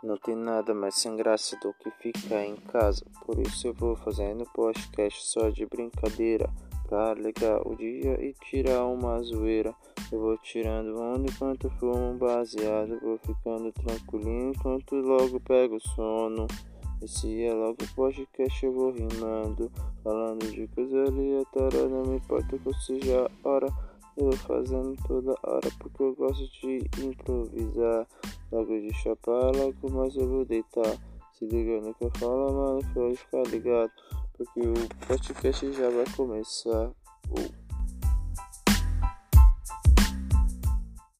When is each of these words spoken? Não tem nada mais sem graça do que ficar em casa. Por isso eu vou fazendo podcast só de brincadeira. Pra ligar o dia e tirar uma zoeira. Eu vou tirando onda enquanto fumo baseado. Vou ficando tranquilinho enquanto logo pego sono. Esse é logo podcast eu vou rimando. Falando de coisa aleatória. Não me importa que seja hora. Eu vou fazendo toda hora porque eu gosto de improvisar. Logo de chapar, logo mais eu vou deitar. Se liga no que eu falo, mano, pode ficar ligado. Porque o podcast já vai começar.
Não 0.00 0.16
tem 0.16 0.36
nada 0.36 0.72
mais 0.72 0.94
sem 0.94 1.16
graça 1.16 1.58
do 1.60 1.74
que 1.74 1.90
ficar 1.90 2.44
em 2.44 2.54
casa. 2.54 3.04
Por 3.26 3.36
isso 3.40 3.66
eu 3.66 3.74
vou 3.74 3.96
fazendo 3.96 4.48
podcast 4.54 5.26
só 5.26 5.48
de 5.48 5.66
brincadeira. 5.66 6.48
Pra 6.86 7.14
ligar 7.14 7.60
o 7.66 7.74
dia 7.74 8.14
e 8.24 8.32
tirar 8.32 8.86
uma 8.86 9.20
zoeira. 9.20 9.74
Eu 10.12 10.20
vou 10.20 10.38
tirando 10.38 10.96
onda 11.00 11.28
enquanto 11.28 11.68
fumo 11.80 12.14
baseado. 12.14 12.98
Vou 13.00 13.18
ficando 13.18 13.72
tranquilinho 13.72 14.52
enquanto 14.54 14.94
logo 14.94 15.40
pego 15.40 15.80
sono. 15.80 16.46
Esse 17.02 17.42
é 17.42 17.52
logo 17.52 17.78
podcast 17.96 18.64
eu 18.64 18.72
vou 18.72 18.92
rimando. 18.92 19.70
Falando 20.04 20.46
de 20.50 20.68
coisa 20.68 21.04
aleatória. 21.04 21.88
Não 21.88 22.04
me 22.04 22.16
importa 22.18 22.56
que 22.56 22.72
seja 22.84 23.28
hora. 23.42 23.66
Eu 24.16 24.26
vou 24.26 24.36
fazendo 24.36 24.96
toda 25.08 25.34
hora 25.42 25.68
porque 25.80 26.02
eu 26.04 26.14
gosto 26.14 26.48
de 26.60 26.78
improvisar. 27.02 28.06
Logo 28.50 28.80
de 28.80 28.92
chapar, 28.94 29.54
logo 29.54 29.90
mais 29.90 30.16
eu 30.16 30.28
vou 30.28 30.44
deitar. 30.44 30.96
Se 31.32 31.46
liga 31.46 31.80
no 31.80 31.94
que 31.94 32.04
eu 32.04 32.10
falo, 32.18 32.52
mano, 32.52 32.80
pode 32.94 33.16
ficar 33.16 33.42
ligado. 33.44 33.92
Porque 34.36 34.60
o 34.60 35.06
podcast 35.06 35.72
já 35.72 35.90
vai 35.90 36.04
começar. 36.16 36.90